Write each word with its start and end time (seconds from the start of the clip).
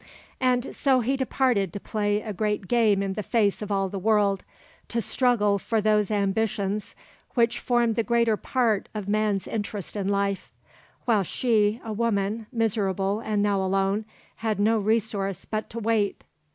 And 0.39 0.73
so 0.75 1.01
he 1.01 1.15
departed 1.15 1.71
to 1.73 1.79
play 1.79 2.23
a 2.23 2.33
great 2.33 2.67
game 2.67 3.03
in 3.03 3.13
the 3.13 3.21
face 3.21 3.61
of 3.61 3.71
all 3.71 3.87
the 3.87 3.99
world, 3.99 4.43
to 4.87 4.99
struggle 4.99 5.59
for 5.59 5.79
those 5.79 6.09
ambitions 6.09 6.95
which 7.35 7.59
form 7.59 7.93
the 7.93 8.01
greater 8.01 8.35
part 8.35 8.89
of 8.95 9.07
man's 9.07 9.45
interest 9.47 9.95
in 9.95 10.07
life; 10.07 10.51
while 11.05 11.21
she, 11.21 11.79
a 11.85 11.93
woman, 11.93 12.47
miserable 12.51 13.19
and 13.19 13.43
now 13.43 13.61
alone, 13.61 14.05
had 14.37 14.59
no 14.59 14.79
resource 14.79 15.45
but 15.45 15.69
to 15.69 15.77
wait. 15.77 16.23